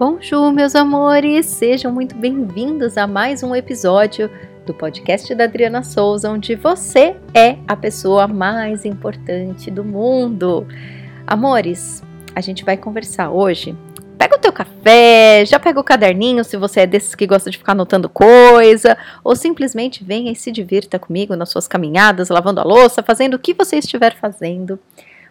[0.00, 1.44] Bonjour, meus amores!
[1.44, 4.30] Sejam muito bem-vindos a mais um episódio
[4.64, 10.66] do podcast da Adriana Souza, onde você é a pessoa mais importante do mundo.
[11.26, 12.02] Amores,
[12.34, 13.76] a gente vai conversar hoje.
[14.16, 17.58] Pega o teu café, já pega o caderninho se você é desses que gosta de
[17.58, 22.64] ficar anotando coisa, ou simplesmente venha e se divirta comigo nas suas caminhadas, lavando a
[22.64, 24.78] louça, fazendo o que você estiver fazendo.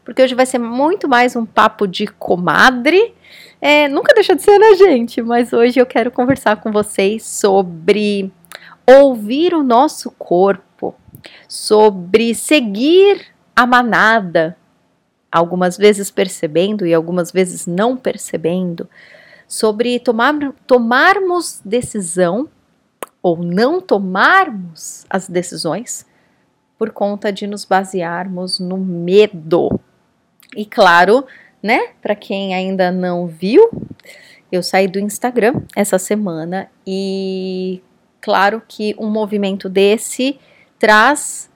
[0.06, 3.16] Porque hoje vai ser muito mais um papo de comadre
[3.62, 5.22] é, nunca deixa de ser, né, gente?
[5.22, 8.32] Mas hoje eu quero conversar com vocês sobre
[8.88, 10.96] ouvir o nosso corpo,
[11.48, 14.58] sobre seguir a manada,
[15.32, 18.90] algumas vezes percebendo e algumas vezes não percebendo,
[19.48, 20.34] sobre tomar,
[20.66, 22.48] tomarmos decisão
[23.22, 26.06] ou não tomarmos as decisões
[26.78, 29.80] por conta de nos basearmos no medo.
[30.56, 31.26] E claro,
[31.62, 31.90] né?
[32.02, 33.70] Para quem ainda não viu,
[34.52, 37.82] eu saí do Instagram essa semana e
[38.22, 40.40] claro que um movimento desse
[40.78, 41.50] traz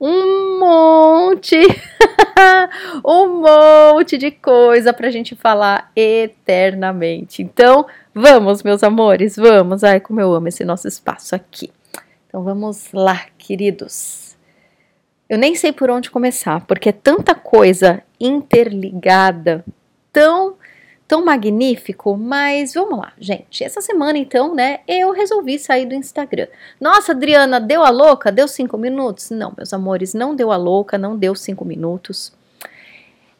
[0.00, 1.56] um monte,
[3.04, 7.42] um monte de coisa para a gente falar eternamente.
[7.42, 9.82] Então, vamos, meus amores, vamos.
[9.82, 11.70] Ai, como eu amo esse nosso espaço aqui.
[12.28, 14.27] Então, vamos lá, queridos.
[15.28, 19.64] Eu nem sei por onde começar, porque é tanta coisa interligada,
[20.12, 20.56] tão
[21.08, 23.64] tão magnífico, mas vamos lá, gente.
[23.64, 26.46] Essa semana, então, né, eu resolvi sair do Instagram.
[26.78, 28.30] Nossa, Adriana, deu a louca?
[28.30, 29.30] Deu cinco minutos?
[29.30, 32.30] Não, meus amores, não deu a louca, não deu cinco minutos.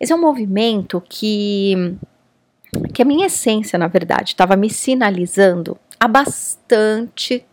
[0.01, 1.95] Esse é um movimento que,
[2.95, 7.45] que a minha essência, na verdade, estava me sinalizando há bastante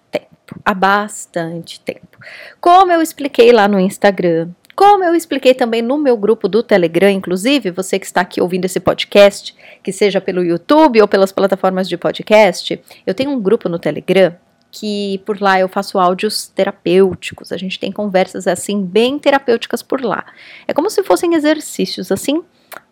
[0.45, 2.17] tempo, há bastante tempo.
[2.61, 7.09] Como eu expliquei lá no Instagram, como eu expliquei também no meu grupo do Telegram,
[7.09, 11.87] inclusive, você que está aqui ouvindo esse podcast, que seja pelo YouTube ou pelas plataformas
[11.87, 14.35] de podcast, eu tenho um grupo no Telegram
[14.71, 17.53] que por lá eu faço áudios terapêuticos.
[17.53, 20.25] A gente tem conversas assim bem terapêuticas por lá.
[20.67, 22.43] É como se fossem exercícios assim,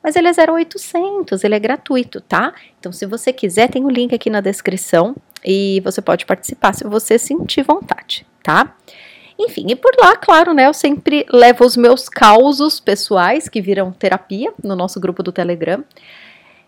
[0.01, 2.53] mas ele é 0800, ele é gratuito, tá?
[2.79, 5.13] Então se você quiser, tem o um link aqui na descrição
[5.45, 8.75] e você pode participar se você sentir vontade, tá?
[9.37, 13.91] Enfim, e por lá, claro, né, eu sempre levo os meus causos pessoais que viram
[13.91, 15.83] terapia no nosso grupo do Telegram.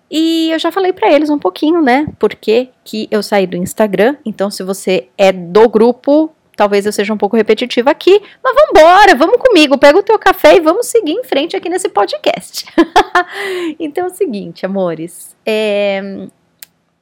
[0.09, 4.15] E eu já falei para eles um pouquinho, né, porque que eu saí do Instagram.
[4.25, 8.69] Então, se você é do grupo, talvez eu seja um pouco repetitiva aqui, mas vamos
[8.71, 12.65] embora, vamos comigo, pega o teu café e vamos seguir em frente aqui nesse podcast.
[13.79, 16.27] então é o seguinte, amores, é,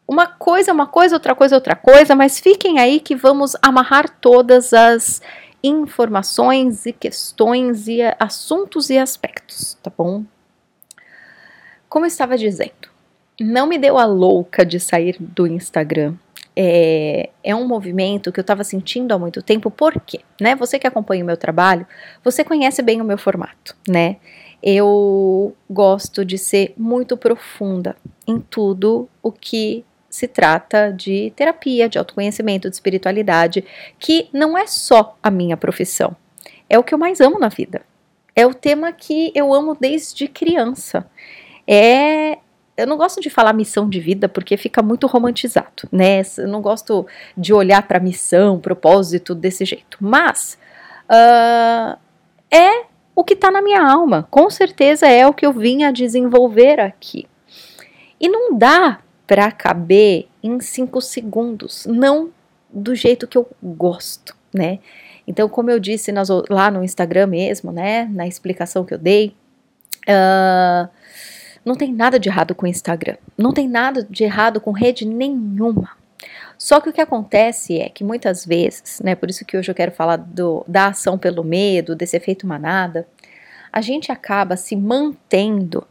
[0.08, 4.74] uma coisa uma coisa, outra coisa outra coisa, mas fiquem aí que vamos amarrar todas
[4.74, 5.22] as
[5.64, 10.24] informações e questões e assuntos e aspectos, tá bom?
[11.88, 12.90] Como eu estava dizendo,
[13.40, 16.16] não me deu a louca de sair do Instagram.
[16.56, 20.20] É, é um movimento que eu estava sentindo há muito tempo, por quê?
[20.40, 20.56] Né?
[20.56, 21.88] Você que acompanha o meu trabalho,
[22.24, 24.18] você conhece bem o meu formato, né?
[24.62, 27.96] Eu gosto de ser muito profunda
[28.28, 33.66] em tudo o que se trata de terapia, de autoconhecimento, de espiritualidade,
[33.98, 36.16] que não é só a minha profissão.
[36.70, 37.82] É o que eu mais amo na vida.
[38.36, 41.10] É o tema que eu amo desde criança.
[41.68, 42.38] É
[42.78, 46.22] eu não gosto de falar missão de vida porque fica muito romantizado, né?
[46.38, 49.98] Eu não gosto de olhar para missão, propósito desse jeito.
[50.00, 50.60] Mas
[51.10, 51.98] uh,
[52.52, 52.86] é
[53.16, 54.28] o que está na minha alma.
[54.30, 57.28] Com certeza é o que eu vim a desenvolver aqui.
[58.20, 62.32] E não dá para caber em cinco segundos, não
[62.72, 64.80] do jeito que eu gosto, né?
[65.28, 69.34] Então, como eu disse nas, lá no Instagram mesmo, né, na explicação que eu dei,
[70.10, 70.90] uh,
[71.64, 75.06] não tem nada de errado com o Instagram, não tem nada de errado com rede
[75.06, 75.92] nenhuma.
[76.58, 79.76] Só que o que acontece é que muitas vezes, né, por isso que hoje eu
[79.76, 83.08] quero falar do, da ação pelo medo, desse efeito manada,
[83.72, 85.88] a gente acaba se mantendo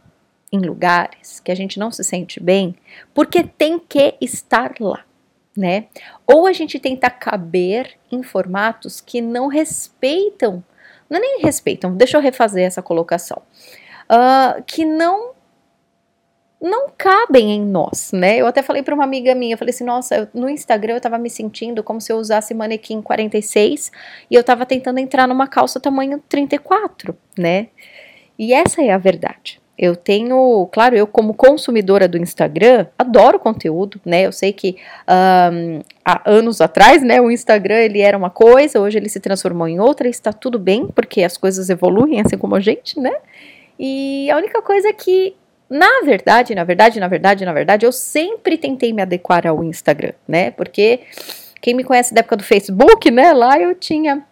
[0.53, 2.75] em lugares que a gente não se sente bem,
[3.11, 5.03] porque tem que estar lá,
[5.57, 5.87] né?
[6.27, 10.63] Ou a gente tenta caber em formatos que não respeitam,
[11.09, 13.41] não é nem respeitam, deixa eu refazer essa colocação,
[14.03, 15.33] uh, que não
[16.61, 18.37] não cabem em nós, né?
[18.37, 21.01] Eu até falei para uma amiga minha, eu falei assim, nossa, eu, no Instagram eu
[21.01, 23.91] tava me sentindo como se eu usasse manequim 46
[24.31, 27.67] e eu tava tentando entrar numa calça tamanho 34, né?
[28.39, 29.61] E essa é a verdade.
[29.77, 34.21] Eu tenho, claro, eu como consumidora do Instagram, adoro conteúdo, né?
[34.21, 34.77] Eu sei que
[35.51, 39.67] um, há anos atrás, né, o Instagram ele era uma coisa, hoje ele se transformou
[39.67, 43.13] em outra, está tudo bem, porque as coisas evoluem, assim como a gente, né?
[43.79, 45.35] E a única coisa é que
[45.69, 50.13] Na verdade, na verdade, na verdade, na verdade, eu sempre tentei me adequar ao Instagram,
[50.27, 50.51] né?
[50.51, 50.99] Porque
[51.59, 53.33] quem me conhece da época do Facebook, né?
[53.33, 54.23] Lá eu tinha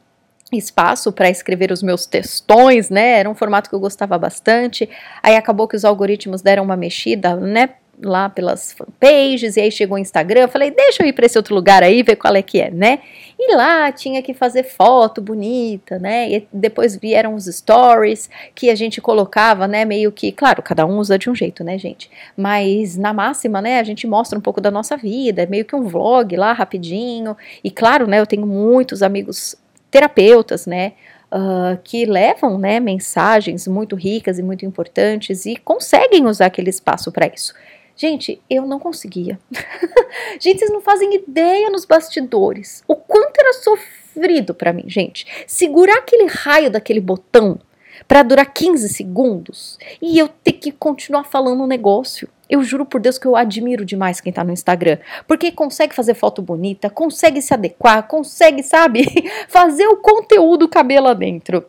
[0.58, 3.20] espaço para escrever os meus textões, né?
[3.20, 4.90] Era um formato que eu gostava bastante.
[5.22, 7.70] Aí acabou que os algoritmos deram uma mexida, né?
[8.04, 11.38] Lá pelas fanpages, e aí chegou o Instagram, eu falei, deixa eu ir para esse
[11.38, 12.98] outro lugar aí, ver qual é que é, né?
[13.38, 16.32] E lá tinha que fazer foto bonita, né?
[16.32, 19.86] E depois vieram os stories que a gente colocava, né?
[19.86, 22.10] Meio que, claro, cada um usa de um jeito, né, gente?
[22.36, 23.80] Mas na máxima, né?
[23.80, 27.38] A gente mostra um pouco da nossa vida, é meio que um vlog lá rapidinho.
[27.64, 28.20] E claro, né?
[28.20, 29.56] Eu tenho muitos amigos
[29.92, 30.94] terapeutas, né?
[31.32, 37.10] Uh, que levam né, mensagens muito ricas e muito importantes e conseguem usar aquele espaço
[37.10, 37.54] para isso.
[37.96, 39.40] Gente, eu não conseguia.
[40.42, 45.26] gente, vocês não fazem ideia nos bastidores o quanto era sofrido para mim, gente.
[45.46, 47.60] Segurar aquele raio daquele botão
[48.08, 52.28] para durar 15 segundos e eu ter que continuar falando um negócio.
[52.52, 56.14] Eu juro por Deus que eu admiro demais quem tá no Instagram, porque consegue fazer
[56.16, 59.06] foto bonita, consegue se adequar, consegue, sabe,
[59.48, 61.64] fazer o conteúdo caber lá dentro.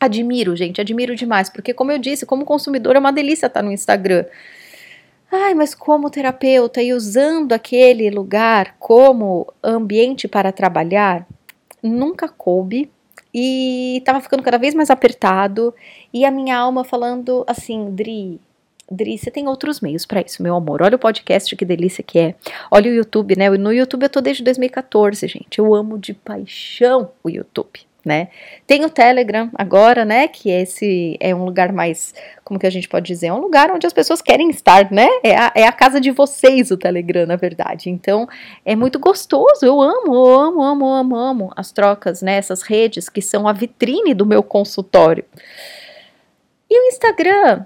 [0.00, 3.62] Admiro, gente, admiro demais, porque como eu disse, como consumidor é uma delícia estar tá
[3.62, 4.24] no Instagram.
[5.30, 11.26] Ai, mas como terapeuta e usando aquele lugar como ambiente para trabalhar,
[11.82, 12.90] nunca coube
[13.32, 15.74] e estava ficando cada vez mais apertado
[16.14, 18.40] e a minha alma falando assim, Dri,
[18.90, 20.82] Dri, você tem outros meios para isso, meu amor.
[20.82, 22.34] Olha o podcast, que delícia que é.
[22.70, 23.48] Olha o YouTube, né?
[23.50, 25.58] No YouTube eu tô desde 2014, gente.
[25.58, 28.28] Eu amo de paixão o YouTube, né?
[28.66, 30.28] Tem o Telegram agora, né?
[30.28, 32.14] Que esse é um lugar mais,
[32.44, 33.28] como que a gente pode dizer?
[33.28, 35.08] É um lugar onde as pessoas querem estar, né?
[35.22, 37.88] É a, é a casa de vocês o Telegram, na verdade.
[37.88, 38.28] Então,
[38.66, 39.64] é muito gostoso.
[39.64, 42.36] Eu amo, eu amo, amo, amo, amo as trocas, né?
[42.36, 45.24] Essas redes que são a vitrine do meu consultório.
[46.68, 47.64] E o Instagram,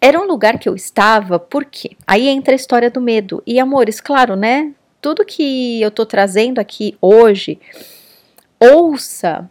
[0.00, 3.42] era um lugar que eu estava, porque aí entra a história do medo.
[3.46, 4.72] E amores, claro, né?
[5.00, 7.58] Tudo que eu tô trazendo aqui hoje,
[8.58, 9.50] ouça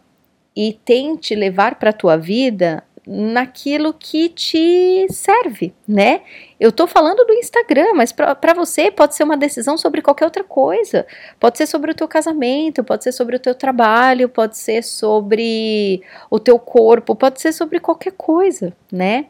[0.56, 6.20] e tente levar para tua vida naquilo que te serve, né?
[6.60, 10.44] Eu tô falando do Instagram, mas para você pode ser uma decisão sobre qualquer outra
[10.44, 11.06] coisa.
[11.38, 16.02] Pode ser sobre o teu casamento, pode ser sobre o teu trabalho, pode ser sobre
[16.30, 19.26] o teu corpo, pode ser sobre qualquer coisa, né?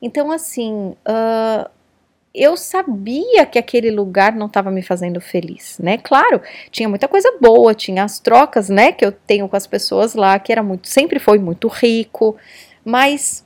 [0.00, 1.70] Então, assim, uh,
[2.34, 5.98] eu sabia que aquele lugar não estava me fazendo feliz, né?
[5.98, 10.14] Claro, tinha muita coisa boa, tinha as trocas, né, que eu tenho com as pessoas
[10.14, 12.36] lá, que era muito, sempre foi muito rico,
[12.84, 13.44] mas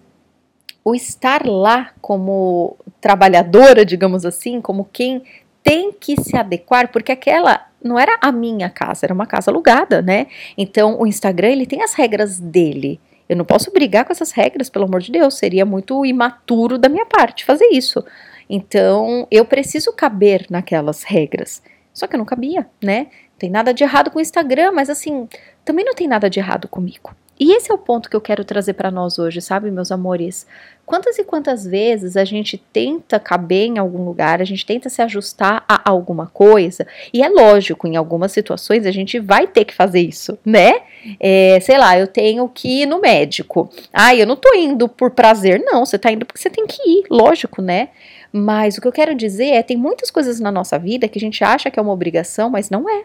[0.84, 5.22] o estar lá como trabalhadora, digamos assim, como quem
[5.62, 10.02] tem que se adequar, porque aquela não era a minha casa, era uma casa alugada,
[10.02, 10.26] né?
[10.56, 13.00] Então, o Instagram, ele tem as regras dele.
[13.28, 16.88] Eu não posso brigar com essas regras, pelo amor de Deus, seria muito imaturo da
[16.88, 18.04] minha parte fazer isso.
[18.48, 21.62] Então, eu preciso caber naquelas regras.
[21.92, 23.04] Só que eu não cabia, né?
[23.04, 25.28] Não tem nada de errado com o Instagram, mas assim,
[25.64, 27.14] também não tem nada de errado comigo.
[27.38, 30.46] E esse é o ponto que eu quero trazer para nós hoje, sabe, meus amores?
[30.86, 35.02] Quantas e quantas vezes a gente tenta caber em algum lugar, a gente tenta se
[35.02, 39.74] ajustar a alguma coisa, e é lógico, em algumas situações a gente vai ter que
[39.74, 40.82] fazer isso, né?
[41.18, 43.70] É, sei lá, eu tenho que ir no médico.
[43.92, 46.80] Ah, eu não tô indo por prazer, não, você tá indo porque você tem que
[46.86, 47.88] ir, lógico, né?
[48.32, 51.20] Mas o que eu quero dizer é, tem muitas coisas na nossa vida que a
[51.20, 53.04] gente acha que é uma obrigação, mas não é.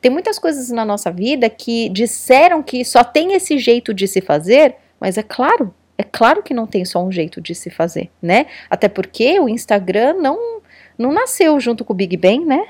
[0.00, 4.20] Tem muitas coisas na nossa vida que disseram que só tem esse jeito de se
[4.20, 8.10] fazer, mas é claro, é claro que não tem só um jeito de se fazer,
[8.20, 8.46] né?
[8.68, 10.54] Até porque o Instagram não
[10.96, 12.64] não nasceu junto com o Big Bang, né?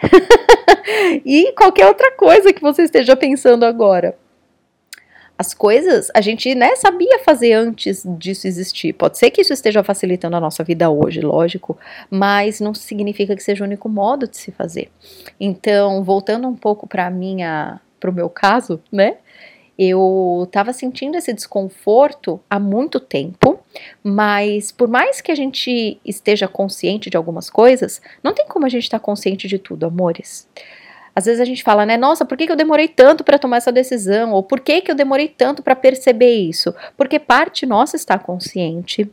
[1.27, 4.17] e qualquer outra coisa que você esteja pensando agora
[5.37, 8.93] as coisas a gente né, sabia fazer antes disso existir.
[8.93, 11.77] Pode ser que isso esteja facilitando a nossa vida hoje, lógico,
[12.11, 14.91] mas não significa que seja o único modo de se fazer.
[15.39, 19.17] Então, voltando um pouco para minha, para o meu caso, né?
[19.77, 23.59] Eu estava sentindo esse desconforto há muito tempo,
[24.05, 28.69] mas por mais que a gente esteja consciente de algumas coisas, não tem como a
[28.69, 30.49] gente estar tá consciente de tudo, amores.
[31.15, 31.97] Às vezes a gente fala, né?
[31.97, 34.33] Nossa, por que, que eu demorei tanto para tomar essa decisão?
[34.33, 36.75] Ou por que, que eu demorei tanto para perceber isso?
[36.97, 39.11] Porque parte nossa está consciente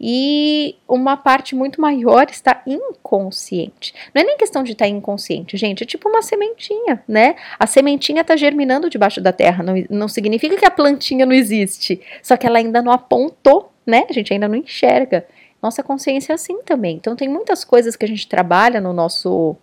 [0.00, 3.92] e uma parte muito maior está inconsciente.
[4.14, 7.34] Não é nem questão de estar inconsciente, gente, é tipo uma sementinha, né?
[7.58, 12.00] A sementinha está germinando debaixo da terra, não, não significa que a plantinha não existe,
[12.22, 14.06] só que ela ainda não apontou, né?
[14.08, 15.26] A gente ainda não enxerga.
[15.60, 16.96] Nossa consciência é assim também.
[16.96, 19.56] Então tem muitas coisas que a gente trabalha no nosso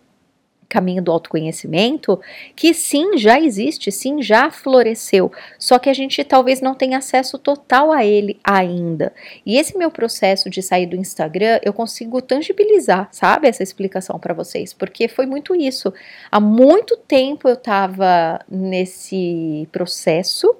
[0.76, 2.20] caminho do autoconhecimento
[2.54, 7.40] que sim, já existe, sim, já floresceu, só que a gente talvez não tenha acesso
[7.40, 9.14] total a ele ainda.
[9.46, 14.34] E esse meu processo de sair do Instagram, eu consigo tangibilizar, sabe, essa explicação para
[14.34, 15.94] vocês, porque foi muito isso.
[16.30, 20.58] Há muito tempo eu estava nesse processo.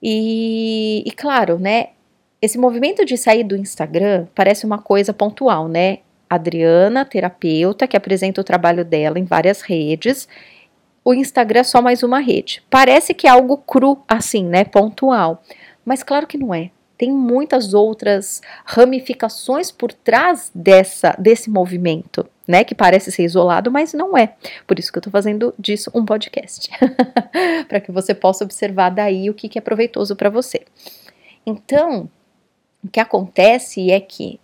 [0.00, 1.88] E, e claro, né,
[2.40, 5.98] esse movimento de sair do Instagram parece uma coisa pontual, né?
[6.28, 10.28] Adriana, terapeuta, que apresenta o trabalho dela em várias redes.
[11.04, 12.62] O Instagram é só mais uma rede.
[12.68, 14.64] Parece que é algo cru, assim, né?
[14.64, 15.42] Pontual.
[15.84, 16.70] Mas claro que não é.
[16.98, 22.64] Tem muitas outras ramificações por trás dessa, desse movimento, né?
[22.64, 24.34] Que parece ser isolado, mas não é.
[24.66, 26.70] Por isso que eu tô fazendo disso um podcast.
[27.68, 30.62] para que você possa observar daí o que, que é proveitoso para você.
[31.44, 32.08] Então,
[32.82, 34.40] o que acontece é que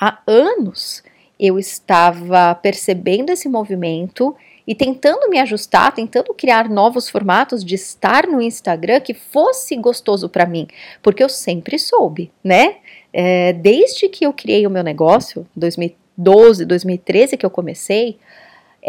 [0.00, 1.02] há anos
[1.38, 4.34] eu estava percebendo esse movimento
[4.66, 10.28] e tentando me ajustar, tentando criar novos formatos de estar no Instagram que fosse gostoso
[10.28, 10.66] para mim,
[11.02, 12.76] porque eu sempre soube, né?
[13.12, 18.18] É, desde que eu criei o meu negócio, 2012, 2013 que eu comecei,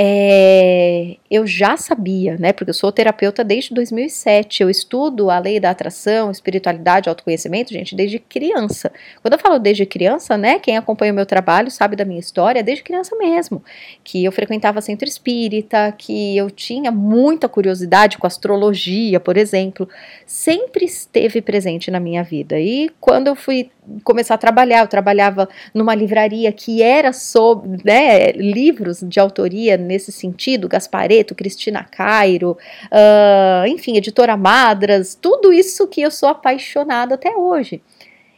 [0.02, 2.54] é, eu já sabia, né?
[2.54, 4.64] Porque eu sou terapeuta desde 2007.
[4.64, 8.94] Eu estudo a lei da atração, espiritualidade, autoconhecimento, gente, desde criança.
[9.22, 10.58] Quando eu falo desde criança, né?
[10.58, 13.62] Quem acompanha o meu trabalho sabe da minha história, desde criança mesmo.
[14.02, 19.90] Que eu frequentava centro espírita, que eu tinha muita curiosidade com astrologia, por exemplo.
[20.26, 22.58] Sempre esteve presente na minha vida.
[22.58, 23.70] E quando eu fui
[24.04, 24.82] começar a trabalhar.
[24.82, 31.84] Eu trabalhava numa livraria que era sobre né, livros de autoria nesse sentido, Gaspareto, Cristina
[31.84, 32.52] Cairo,
[32.86, 37.82] uh, enfim, editora Madras, tudo isso que eu sou apaixonada até hoje.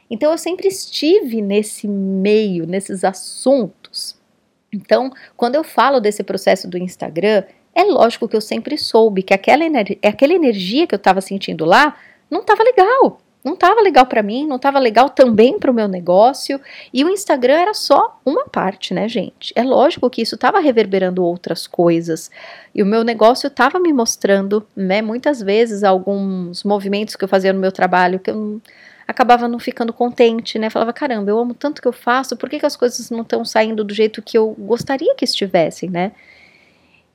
[0.09, 4.19] Então eu sempre estive nesse meio, nesses assuntos.
[4.73, 7.43] Então, quando eu falo desse processo do Instagram,
[7.75, 9.65] é lógico que eu sempre soube que aquela,
[10.03, 11.97] aquela energia que eu estava sentindo lá
[12.29, 15.87] não estava legal não estava legal para mim, não estava legal também para o meu
[15.87, 16.59] negócio,
[16.93, 19.51] e o Instagram era só uma parte, né, gente?
[19.55, 22.29] É lógico que isso estava reverberando outras coisas,
[22.73, 27.51] e o meu negócio estava me mostrando, né, muitas vezes alguns movimentos que eu fazia
[27.51, 28.61] no meu trabalho que eu não,
[29.07, 30.69] acabava não ficando contente, né?
[30.69, 33.43] Falava, caramba, eu amo tanto que eu faço, por que, que as coisas não estão
[33.43, 36.13] saindo do jeito que eu gostaria que estivessem, né?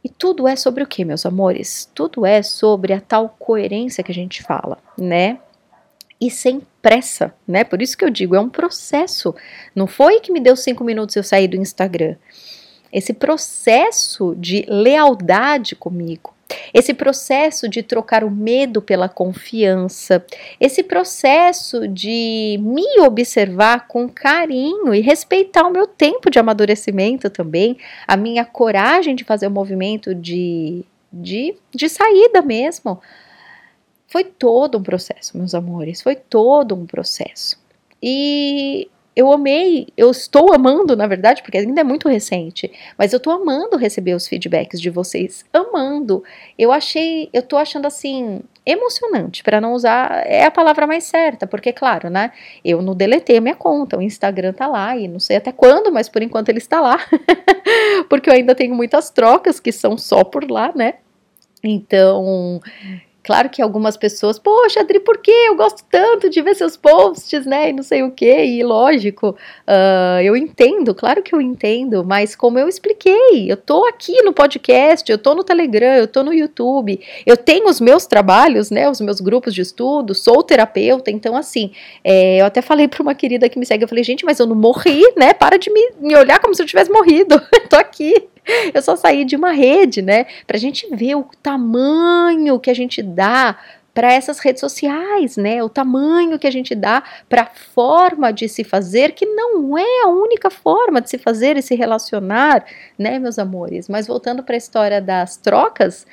[0.04, 1.90] E tudo é sobre o que, meus amores?
[1.92, 5.38] Tudo é sobre a tal coerência que a gente fala, né?
[6.20, 7.64] E sem pressa, né?
[7.64, 9.34] Por isso que eu digo, é um processo.
[9.74, 12.16] Não foi que me deu cinco minutos eu sair do Instagram.
[12.92, 16.32] Esse processo de lealdade comigo,
[16.72, 20.24] esse processo de trocar o medo pela confiança,
[20.60, 27.76] esse processo de me observar com carinho e respeitar o meu tempo de amadurecimento também,
[28.06, 33.00] a minha coragem de fazer o movimento de, de, de saída mesmo
[34.16, 37.58] foi todo um processo, meus amores, foi todo um processo.
[38.02, 43.18] E eu amei, eu estou amando, na verdade, porque ainda é muito recente, mas eu
[43.18, 46.24] estou amando receber os feedbacks de vocês, amando.
[46.58, 51.46] Eu achei, eu estou achando assim emocionante, para não usar é a palavra mais certa,
[51.46, 52.32] porque claro, né?
[52.64, 55.92] Eu não deletei a minha conta, o Instagram tá lá e não sei até quando,
[55.92, 56.98] mas por enquanto ele está lá.
[58.08, 60.94] porque eu ainda tenho muitas trocas que são só por lá, né?
[61.62, 62.60] Então,
[63.26, 67.44] Claro que algumas pessoas, poxa, Adri, por que eu gosto tanto de ver seus posts,
[67.44, 67.70] né?
[67.70, 69.30] E não sei o que, e lógico,
[69.66, 74.32] uh, eu entendo, claro que eu entendo, mas como eu expliquei, eu tô aqui no
[74.32, 78.88] podcast, eu tô no Telegram, eu tô no YouTube, eu tenho os meus trabalhos, né?
[78.88, 81.72] Os meus grupos de estudo, sou terapeuta, então assim,
[82.04, 84.46] é, eu até falei para uma querida que me segue, eu falei, gente, mas eu
[84.46, 85.34] não morri, né?
[85.34, 88.28] Para de me, me olhar como se eu tivesse morrido, tô aqui.
[88.72, 90.26] Eu só saí de uma rede, né?
[90.46, 93.58] Pra gente ver o tamanho que a gente dá
[93.92, 95.62] para essas redes sociais, né?
[95.62, 100.02] O tamanho que a gente dá para a forma de se fazer, que não é
[100.04, 102.62] a única forma de se fazer e se relacionar,
[102.98, 103.88] né, meus amores?
[103.88, 106.06] Mas voltando para a história das trocas,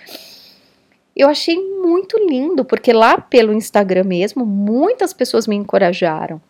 [1.13, 6.41] eu achei muito lindo, porque lá pelo Instagram mesmo, muitas pessoas me encorajaram.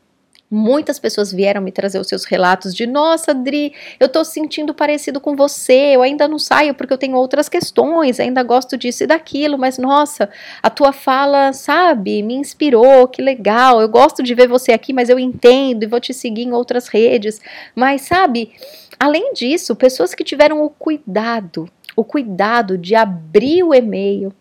[0.56, 5.20] Muitas pessoas vieram me trazer os seus relatos de: nossa, Adri, eu tô sentindo parecido
[5.20, 9.08] com você, eu ainda não saio porque eu tenho outras questões, ainda gosto disso e
[9.08, 10.30] daquilo, mas nossa,
[10.62, 15.10] a tua fala, sabe, me inspirou, que legal, eu gosto de ver você aqui, mas
[15.10, 17.42] eu entendo e vou te seguir em outras redes.
[17.74, 18.52] Mas, sabe,
[19.00, 24.32] além disso, pessoas que tiveram o cuidado, o cuidado de abrir o e-mail,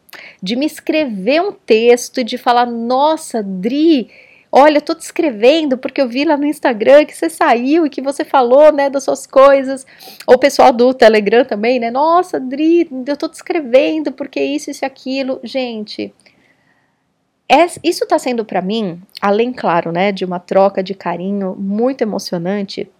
[0.43, 4.11] de me escrever um texto e de falar: nossa, Dri
[4.55, 7.91] Olha, eu tô te escrevendo porque eu vi lá no Instagram que você saiu e
[7.91, 9.87] que você falou, né, das suas coisas.
[10.27, 11.91] Ou o pessoal do Telegram também, né?
[11.91, 15.41] Nossa, Dri, eu tô te escrevendo porque isso, isso e aquilo.
[15.43, 16.13] Gente,
[17.83, 22.91] isso tá sendo para mim, além, claro, né, de uma troca de carinho muito emocionante,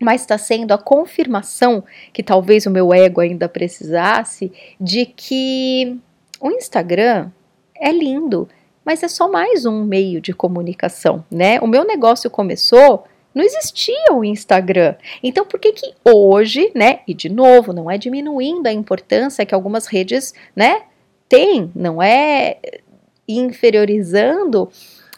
[0.00, 5.96] mas está sendo a confirmação que talvez o meu ego ainda precisasse de que
[6.40, 7.30] o Instagram
[7.76, 8.48] é lindo,
[8.88, 11.60] mas é só mais um meio de comunicação, né?
[11.60, 13.04] O meu negócio começou
[13.34, 14.94] não existia o Instagram.
[15.22, 17.00] Então, por que que hoje, né?
[17.06, 20.84] E de novo, não é diminuindo a importância que algumas redes, né,
[21.28, 22.56] têm, não é
[23.28, 24.70] inferiorizando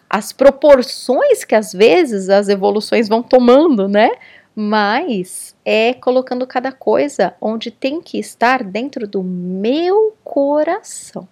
[0.09, 4.11] as proporções que às vezes as evoluções vão tomando, né?
[4.53, 11.29] Mas é colocando cada coisa onde tem que estar dentro do meu coração.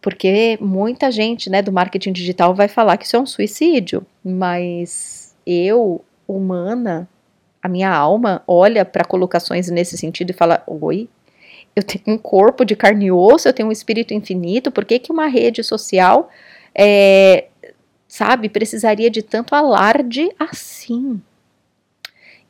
[0.00, 5.34] Porque muita gente, né, do marketing digital vai falar que isso é um suicídio, mas
[5.46, 7.08] eu, humana,
[7.62, 11.08] a minha alma olha para colocações nesse sentido e fala: "Oi,
[11.76, 14.98] eu tenho um corpo de carne e osso, eu tenho um espírito infinito, por que,
[14.98, 16.30] que uma rede social,
[16.74, 17.46] é,
[18.08, 21.20] sabe, precisaria de tanto alarde assim?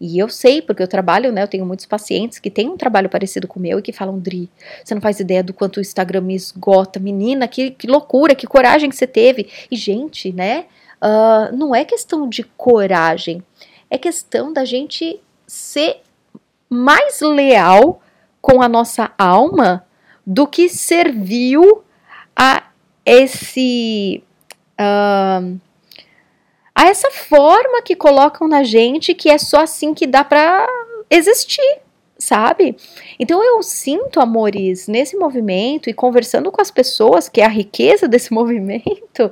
[0.00, 1.42] E eu sei, porque eu trabalho, né?
[1.42, 4.18] Eu tenho muitos pacientes que têm um trabalho parecido com o meu e que falam,
[4.18, 4.48] Dri,
[4.82, 6.98] você não faz ideia do quanto o Instagram me esgota.
[6.98, 9.50] Menina, que, que loucura, que coragem que você teve.
[9.70, 10.64] E, gente, né?
[11.02, 13.42] Uh, não é questão de coragem,
[13.90, 16.02] é questão da gente ser
[16.68, 18.02] mais leal
[18.40, 19.84] com a nossa alma
[20.26, 21.82] do que serviu
[22.34, 22.64] a
[23.04, 24.22] esse.
[24.78, 25.58] Uh,
[26.80, 30.66] a essa forma que colocam na gente que é só assim que dá para
[31.10, 31.78] existir,
[32.16, 32.74] sabe?
[33.18, 38.08] Então eu sinto, amores, nesse movimento e conversando com as pessoas, que é a riqueza
[38.08, 39.30] desse movimento,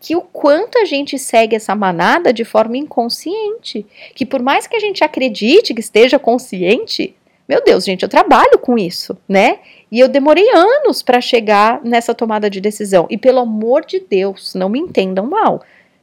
[0.00, 4.74] que o quanto a gente segue essa manada de forma inconsciente, que por mais que
[4.74, 7.14] a gente acredite que esteja consciente,
[7.48, 9.60] meu Deus, gente, eu trabalho com isso, né?
[9.88, 13.06] E eu demorei anos para chegar nessa tomada de decisão.
[13.08, 15.62] E pelo amor de Deus, não me entendam mal.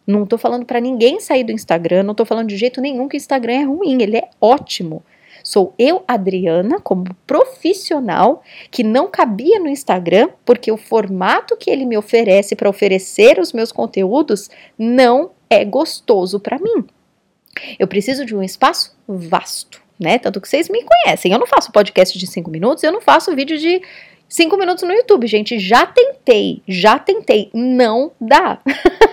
[0.09, 3.15] Não tô falando para ninguém sair do Instagram, não tô falando de jeito nenhum que
[3.15, 5.03] o Instagram é ruim, ele é ótimo.
[5.43, 11.85] Sou eu, Adriana, como profissional, que não cabia no Instagram, porque o formato que ele
[11.85, 16.87] me oferece para oferecer os meus conteúdos não é gostoso para mim.
[17.77, 20.17] Eu preciso de um espaço vasto, né?
[20.17, 21.31] Tanto que vocês me conhecem.
[21.31, 23.79] Eu não faço podcast de cinco minutos, eu não faço vídeo de
[24.29, 25.59] cinco minutos no YouTube, gente.
[25.59, 28.59] Já tentei, já tentei, não dá.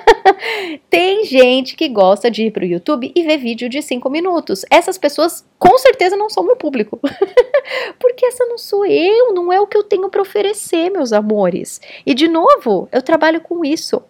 [0.90, 4.64] Tem gente que gosta de ir para o YouTube e ver vídeo de 5 minutos.
[4.70, 7.00] Essas pessoas com certeza não são meu público.
[7.98, 11.80] Porque essa não sou eu, não é o que eu tenho para oferecer, meus amores.
[12.04, 14.02] E de novo, eu trabalho com isso.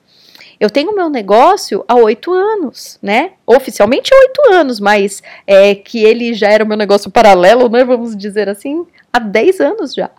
[0.58, 3.32] Eu tenho meu negócio há oito anos, né?
[3.46, 7.84] Oficialmente oito anos, mas é que ele já era o meu negócio paralelo, né?
[7.84, 10.10] Vamos dizer assim, há dez anos já.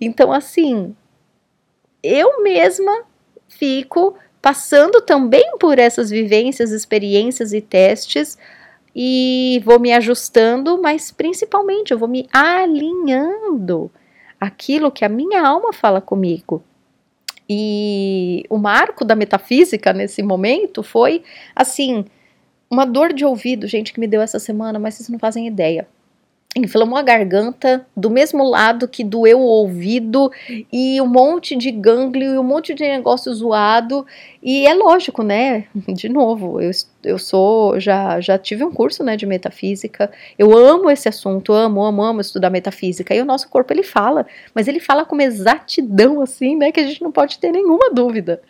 [0.00, 0.94] Então, assim,
[2.02, 3.04] eu mesma
[3.48, 8.38] fico passando também por essas vivências, experiências e testes
[8.96, 13.90] e vou me ajustando, mas principalmente eu vou me alinhando
[14.40, 16.62] aquilo que a minha alma fala comigo.
[17.48, 21.22] E o marco da metafísica nesse momento foi
[21.54, 22.04] assim,
[22.70, 25.86] uma dor de ouvido, gente, que me deu essa semana, mas vocês não fazem ideia
[26.56, 30.32] inflamou a garganta do mesmo lado que doeu o ouvido
[30.72, 34.04] e um monte de gânglio e um monte de negócio zoado
[34.42, 35.66] e é lógico, né?
[35.86, 36.72] De novo, eu,
[37.04, 40.10] eu sou já já tive um curso, né, de metafísica.
[40.36, 43.14] Eu amo esse assunto, amo, amo, amo estudar metafísica.
[43.14, 46.80] E o nosso corpo ele fala, mas ele fala com uma exatidão assim, né, que
[46.80, 48.42] a gente não pode ter nenhuma dúvida.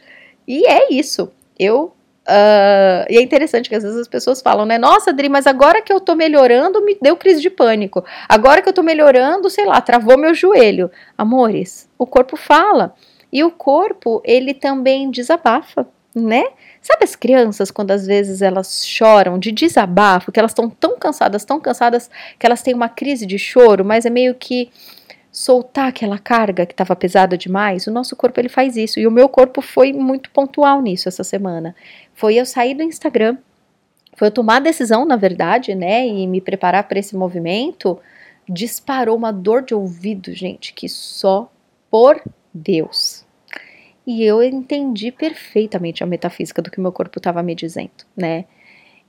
[0.49, 1.31] E é isso.
[1.59, 1.93] Eu
[2.31, 4.79] Uh, e é interessante que às vezes as pessoas falam, né?
[4.79, 8.05] Nossa, Adri, mas agora que eu tô melhorando, me deu crise de pânico.
[8.29, 10.91] Agora que eu tô melhorando, sei lá, travou meu joelho.
[11.19, 12.95] Amores, o corpo fala.
[13.33, 16.45] E o corpo, ele também desabafa, né?
[16.81, 21.45] Sabe as crianças, quando às vezes elas choram de desabafo, que elas estão tão cansadas,
[21.45, 24.71] tão cansadas, que elas têm uma crise de choro, mas é meio que
[25.33, 28.99] soltar aquela carga que estava pesada demais, o nosso corpo ele faz isso.
[28.99, 31.75] E o meu corpo foi muito pontual nisso essa semana.
[32.15, 33.37] Foi eu sair do Instagram,
[34.17, 37.99] foi eu tomar a decisão, na verdade, né, e me preparar para esse movimento,
[38.49, 41.51] disparou uma dor de ouvido, gente, que só
[41.91, 42.21] por
[42.53, 43.25] Deus.
[44.07, 48.45] E eu entendi perfeitamente a metafísica do que meu corpo estava me dizendo, né?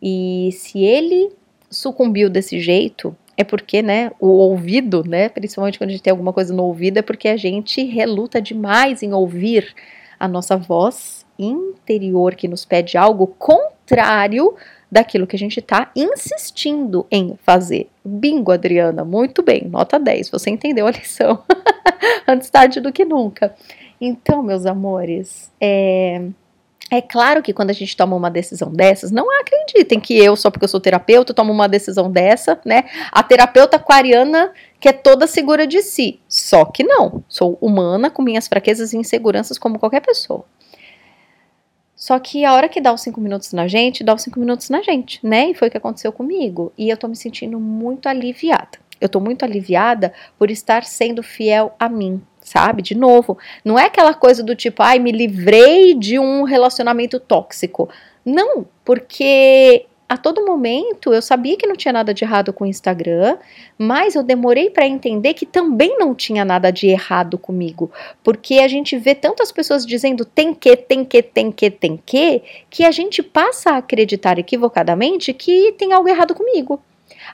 [0.01, 1.31] E se ele
[1.69, 6.34] sucumbiu desse jeito, é porque, né, o ouvido, né, principalmente quando a gente tem alguma
[6.34, 9.74] coisa no ouvido, é porque a gente reluta demais em ouvir
[10.20, 14.56] a nossa voz interior que nos pede algo contrário
[14.91, 17.89] daquilo que a gente está insistindo em fazer.
[18.04, 21.41] Bingo, Adriana, muito bem, nota 10, você entendeu a lição.
[22.28, 23.56] Antes tarde do que nunca.
[24.00, 26.28] Então, meus amores, é,
[26.93, 30.51] é claro que quando a gente toma uma decisão dessas, não acreditem que eu, só
[30.51, 32.84] porque eu sou terapeuta, tomo uma decisão dessa, né?
[33.13, 36.19] A terapeuta aquariana que é toda segura de si.
[36.27, 37.23] Só que não.
[37.30, 40.43] Sou humana com minhas fraquezas e inseguranças como qualquer pessoa.
[41.95, 44.69] Só que a hora que dá os cinco minutos na gente, dá os cinco minutos
[44.69, 45.51] na gente, né?
[45.51, 46.73] E foi o que aconteceu comigo.
[46.77, 48.80] E eu tô me sentindo muito aliviada.
[48.99, 52.21] Eu tô muito aliviada por estar sendo fiel a mim,
[52.52, 52.82] sabe?
[52.82, 57.88] De novo, não é aquela coisa do tipo, ai, me livrei de um relacionamento tóxico.
[58.26, 62.68] Não, porque a todo momento eu sabia que não tinha nada de errado com o
[62.68, 63.38] Instagram,
[63.78, 67.90] mas eu demorei para entender que também não tinha nada de errado comigo,
[68.22, 72.42] porque a gente vê tantas pessoas dizendo tem que, tem que, tem que, tem que,
[72.70, 76.82] que a gente passa a acreditar equivocadamente que tem algo errado comigo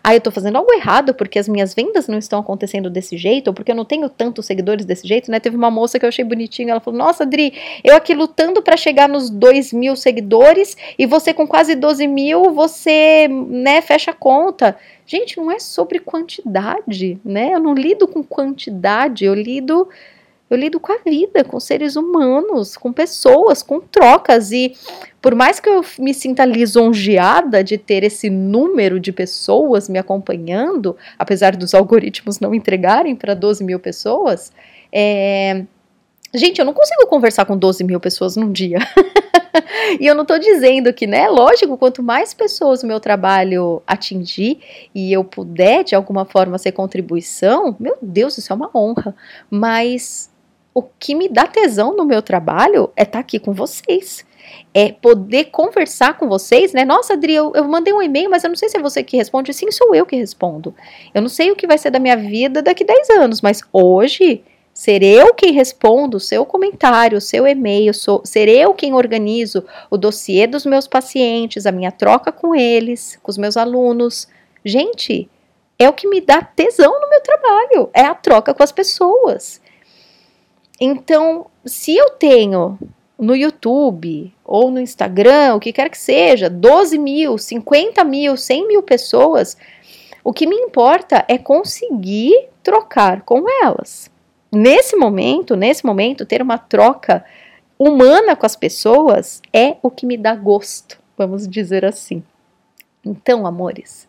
[0.08, 3.50] ah, eu tô fazendo algo errado porque as minhas vendas não estão acontecendo desse jeito,
[3.50, 5.38] ou porque eu não tenho tantos seguidores desse jeito, né?
[5.38, 8.78] Teve uma moça que eu achei bonitinha, ela falou, nossa, Adri, eu aqui lutando para
[8.78, 14.13] chegar nos 2 mil seguidores, e você com quase 12 mil, você, né, fecha a
[14.13, 14.78] conta.
[15.06, 17.54] Gente, não é sobre quantidade, né?
[17.54, 19.89] Eu não lido com quantidade, eu lido
[20.50, 24.52] eu lido com a vida, com seres humanos, com pessoas, com trocas.
[24.52, 24.74] E
[25.22, 30.96] por mais que eu me sinta lisonjeada de ter esse número de pessoas me acompanhando,
[31.20, 34.54] apesar dos algoritmos não entregarem para 12 mil pessoas,
[34.92, 35.66] é...
[36.34, 38.80] gente, eu não consigo conversar com 12 mil pessoas num dia.
[40.00, 41.28] e eu não estou dizendo que, né?
[41.28, 44.60] Lógico, quanto mais pessoas o meu trabalho atingir
[44.96, 49.14] e eu puder de alguma forma ser contribuição, meu Deus, isso é uma honra.
[49.50, 50.30] Mas
[50.78, 54.24] o que me dá tesão no meu trabalho é estar tá aqui com vocês.
[54.72, 56.86] É poder conversar com vocês, né?
[56.86, 59.18] Nossa, Adri, eu, eu mandei um e-mail, mas eu não sei se é você que
[59.18, 59.52] responde.
[59.56, 60.76] Sim, sou eu que respondo.
[61.16, 64.44] Eu não sei o que vai ser da minha vida daqui 10 anos, mas hoje
[64.72, 69.66] ser eu quem respondo o seu comentário, o seu e-mail, sou, ser eu quem organizo
[69.90, 74.28] o dossiê dos meus pacientes, a minha troca com eles, com os meus alunos.
[74.63, 75.28] Gente,
[75.80, 79.60] é o que me dá tesão no meu trabalho, é a troca com as pessoas.
[80.80, 82.78] Então, se eu tenho
[83.18, 88.68] no YouTube ou no Instagram, o que quer que seja, 12 mil, 50 mil, 100
[88.68, 89.58] mil pessoas,
[90.24, 94.12] o que me importa é conseguir trocar com elas.
[94.52, 97.26] Nesse momento, nesse momento, ter uma troca
[97.78, 102.24] humana com as pessoas é o que me dá gosto, vamos dizer assim.
[103.06, 104.08] Então, amores,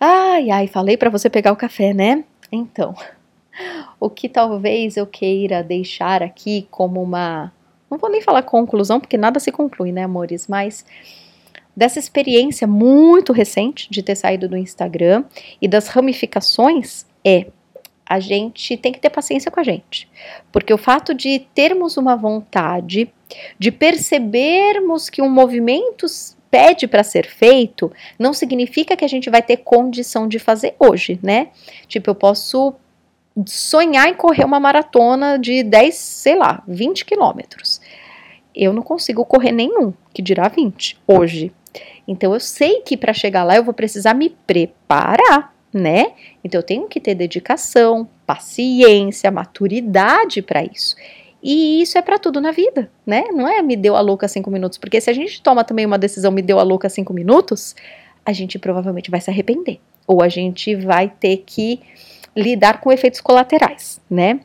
[0.00, 2.24] ai, ai, falei para você pegar o café, né?
[2.50, 2.94] Então,
[3.98, 7.52] o que talvez eu queira deixar aqui como uma.
[7.90, 10.48] Não vou nem falar conclusão, porque nada se conclui, né, amores?
[10.48, 10.84] Mas
[11.76, 15.24] dessa experiência muito recente de ter saído do Instagram
[15.60, 17.46] e das ramificações é
[18.06, 20.08] a gente tem que ter paciência com a gente.
[20.52, 23.10] Porque o fato de termos uma vontade,
[23.58, 26.06] de percebermos que um movimento
[26.50, 31.18] pede para ser feito, não significa que a gente vai ter condição de fazer hoje,
[31.22, 31.48] né?
[31.88, 32.74] Tipo, eu posso
[33.46, 37.80] sonhar em correr uma maratona de 10, sei lá, 20 quilômetros.
[38.54, 41.52] Eu não consigo correr nenhum, que dirá 20 hoje.
[42.06, 46.12] Então eu sei que para chegar lá eu vou precisar me preparar, né?
[46.44, 50.94] Então eu tenho que ter dedicação, paciência, maturidade para isso.
[51.42, 53.24] E isso é para tudo na vida, né?
[53.32, 55.98] Não é me deu a louca cinco minutos, porque se a gente toma também uma
[55.98, 57.74] decisão me deu a louca cinco minutos,
[58.24, 59.80] a gente provavelmente vai se arrepender.
[60.06, 61.80] Ou a gente vai ter que
[62.36, 64.40] lidar com efeitos colaterais, né?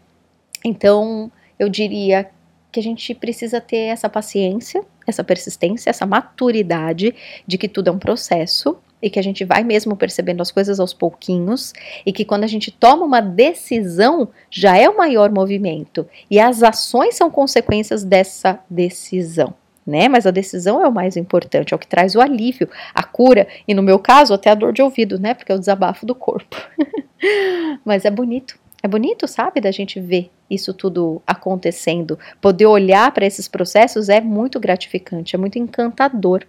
[0.64, 2.30] Então, eu diria
[2.72, 7.16] que a gente precisa ter essa paciência, essa persistência, essa maturidade
[7.48, 10.80] de que tudo é um processo e que a gente vai mesmo percebendo as coisas
[10.80, 11.74] aos pouquinhos
[12.06, 16.62] e que quando a gente toma uma decisão já é o maior movimento e as
[16.62, 19.54] ações são consequências dessa decisão.
[19.88, 20.08] Né?
[20.08, 23.48] Mas a decisão é o mais importante, é o que traz o alívio, a cura
[23.68, 25.34] e no meu caso até a dor de ouvido, né?
[25.34, 26.56] Porque é o desabafo do corpo.
[27.84, 28.58] Mas é bonito.
[28.82, 32.18] É bonito, sabe, da gente ver isso tudo acontecendo.
[32.40, 36.46] Poder olhar para esses processos é muito gratificante, é muito encantador.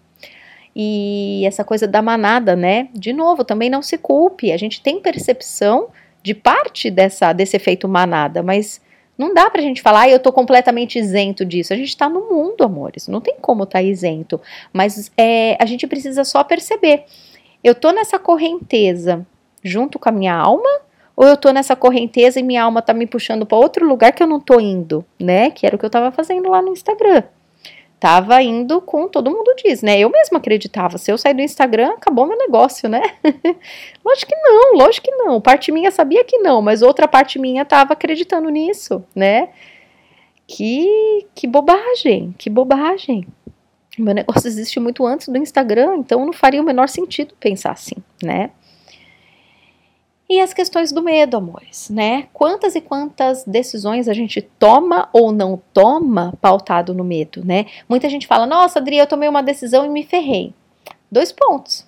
[0.74, 2.88] E essa coisa da manada, né?
[2.94, 4.52] De novo, também não se culpe.
[4.52, 5.88] A gente tem percepção
[6.22, 8.80] de parte dessa, desse efeito manada, mas
[9.18, 11.72] não dá pra gente falar, ah, eu tô completamente isento disso.
[11.72, 13.08] A gente tá no mundo, amores.
[13.08, 14.40] Não tem como estar tá isento.
[14.72, 17.04] Mas é, a gente precisa só perceber.
[17.62, 19.26] Eu tô nessa correnteza
[19.62, 20.68] junto com a minha alma?
[21.16, 24.22] Ou eu tô nessa correnteza e minha alma tá me puxando para outro lugar que
[24.22, 25.50] eu não tô indo, né?
[25.50, 27.22] Que era o que eu tava fazendo lá no Instagram.
[27.98, 29.98] tava indo com todo mundo diz, né?
[29.98, 33.02] Eu mesma acreditava, se eu sair do Instagram, acabou meu negócio, né?
[34.02, 35.38] lógico que não, lógico que não.
[35.42, 39.50] Parte minha sabia que não, mas outra parte minha tava acreditando nisso, né?
[40.46, 43.26] Que, que bobagem, que bobagem.
[43.98, 47.96] Meu negócio existe muito antes do Instagram, então não faria o menor sentido pensar assim,
[48.22, 48.50] né?
[50.30, 52.28] E as questões do medo, amores, né?
[52.32, 57.66] Quantas e quantas decisões a gente toma ou não toma pautado no medo, né?
[57.88, 60.54] Muita gente fala: Nossa, Adri, eu tomei uma decisão e me ferrei.
[61.10, 61.84] Dois pontos.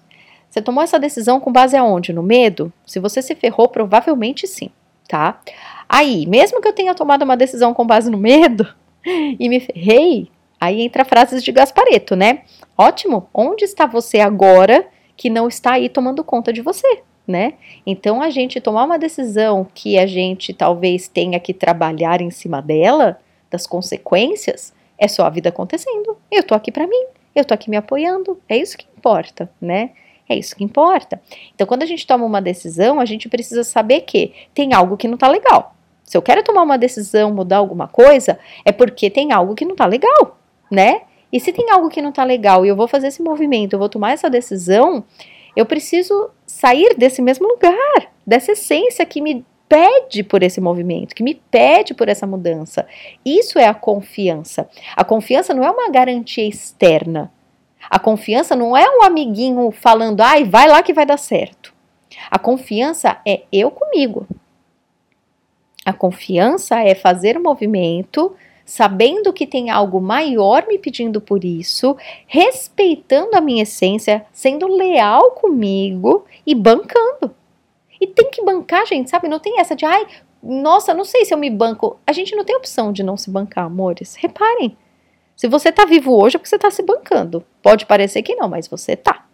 [0.51, 2.13] Você tomou essa decisão com base aonde?
[2.13, 2.73] No medo?
[2.85, 4.71] Se você se ferrou, provavelmente sim,
[5.09, 5.41] tá?
[5.89, 8.67] Aí, mesmo que eu tenha tomado uma decisão com base no medo
[9.39, 10.29] e me ferrei,
[10.61, 12.43] aí entra frases de Gaspareto, né?
[12.77, 14.85] Ótimo, onde está você agora
[15.17, 17.05] que não está aí tomando conta de você?
[17.33, 17.55] Né?
[17.85, 22.61] Então a gente tomar uma decisão que a gente talvez tenha que trabalhar em cima
[22.61, 23.19] dela,
[23.51, 26.17] das consequências, é só a vida acontecendo.
[26.31, 29.91] Eu tô aqui para mim, eu tô aqui me apoiando, é isso que importa, né?
[30.29, 31.21] É isso que importa.
[31.55, 35.09] Então, quando a gente toma uma decisão, a gente precisa saber que tem algo que
[35.09, 35.75] não tá legal.
[36.05, 39.75] Se eu quero tomar uma decisão, mudar alguma coisa, é porque tem algo que não
[39.75, 40.39] tá legal,
[40.71, 41.03] né?
[41.33, 43.79] E se tem algo que não tá legal e eu vou fazer esse movimento, eu
[43.79, 45.05] vou tomar essa decisão,
[45.55, 51.23] eu preciso sair desse mesmo lugar, dessa essência que me pede por esse movimento, que
[51.23, 52.87] me pede por essa mudança.
[53.25, 54.69] Isso é a confiança.
[54.95, 57.33] A confiança não é uma garantia externa.
[57.89, 61.75] A confiança não é um amiguinho falando, ai, vai lá que vai dar certo.
[62.31, 64.27] A confiança é eu comigo.
[65.85, 71.97] A confiança é fazer o movimento sabendo que tem algo maior me pedindo por isso,
[72.27, 77.35] respeitando a minha essência, sendo leal comigo e bancando.
[78.01, 79.29] E tem que bancar, gente, sabe?
[79.29, 80.07] Não tem essa de, ai,
[80.43, 82.01] nossa, não sei se eu me banco.
[82.07, 84.17] A gente não tem opção de não se bancar, amores.
[84.17, 84.77] Reparem.
[85.37, 87.45] Se você tá vivo hoje é porque você tá se bancando.
[87.63, 89.27] Pode parecer que não, mas você tá.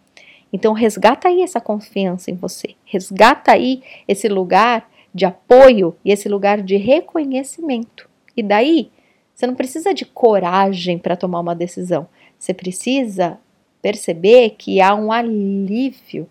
[0.51, 2.75] Então resgata aí essa confiança em você.
[2.85, 8.09] Resgata aí esse lugar de apoio e esse lugar de reconhecimento.
[8.35, 8.91] E daí
[9.39, 12.09] você não precisa de coragem para tomar uma decisão.
[12.37, 13.39] Você precisa
[13.81, 16.27] perceber que há um alívio,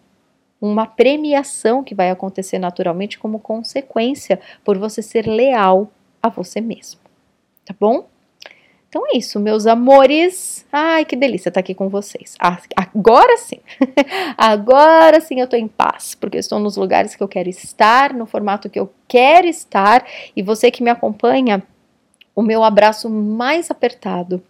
[0.61, 5.91] uma premiação que vai acontecer naturalmente como consequência por você ser leal
[6.23, 7.01] a você mesmo.
[7.65, 8.07] Tá bom?
[8.91, 10.67] Então é isso, meus amores.
[10.71, 12.37] Ai, que delícia estar aqui com vocês.
[12.39, 13.61] Ah, agora sim.
[14.37, 18.27] agora sim eu estou em paz, porque estou nos lugares que eu quero estar, no
[18.27, 21.63] formato que eu quero estar, e você que me acompanha
[22.39, 24.41] o meu abraço mais apertado,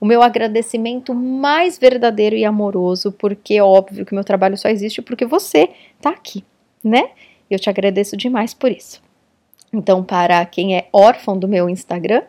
[0.00, 5.02] o meu agradecimento mais verdadeiro e amoroso, porque é óbvio que meu trabalho só existe
[5.02, 6.44] porque você está aqui,
[6.84, 7.10] né?
[7.50, 9.02] Eu te agradeço demais por isso.
[9.72, 12.22] Então, para quem é órfão do meu Instagram,